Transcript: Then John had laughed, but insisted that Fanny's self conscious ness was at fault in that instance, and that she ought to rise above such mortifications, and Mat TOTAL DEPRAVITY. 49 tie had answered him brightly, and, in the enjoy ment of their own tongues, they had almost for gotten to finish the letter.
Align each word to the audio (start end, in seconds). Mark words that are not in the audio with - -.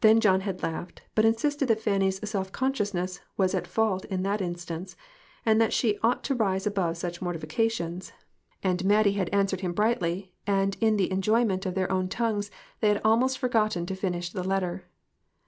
Then 0.00 0.18
John 0.18 0.40
had 0.40 0.64
laughed, 0.64 1.02
but 1.14 1.24
insisted 1.24 1.68
that 1.68 1.78
Fanny's 1.78 2.18
self 2.28 2.50
conscious 2.50 2.92
ness 2.92 3.20
was 3.36 3.54
at 3.54 3.68
fault 3.68 4.04
in 4.06 4.24
that 4.24 4.40
instance, 4.40 4.96
and 5.46 5.60
that 5.60 5.72
she 5.72 6.00
ought 6.02 6.24
to 6.24 6.34
rise 6.34 6.66
above 6.66 6.96
such 6.96 7.22
mortifications, 7.22 8.10
and 8.64 8.84
Mat 8.84 9.04
TOTAL 9.04 9.12
DEPRAVITY. 9.12 9.14
49 9.14 9.14
tie 9.14 9.18
had 9.36 9.40
answered 9.40 9.60
him 9.60 9.72
brightly, 9.72 10.34
and, 10.48 10.76
in 10.80 10.96
the 10.96 11.12
enjoy 11.12 11.44
ment 11.44 11.64
of 11.64 11.76
their 11.76 11.92
own 11.92 12.08
tongues, 12.08 12.50
they 12.80 12.88
had 12.88 13.00
almost 13.04 13.38
for 13.38 13.48
gotten 13.48 13.86
to 13.86 13.94
finish 13.94 14.30
the 14.30 14.42
letter. 14.42 14.84